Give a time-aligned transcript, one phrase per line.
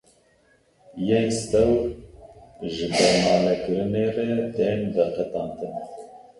[1.07, 1.81] Yên stewr
[2.73, 5.75] ji dermalekirinê re tên veqetandin.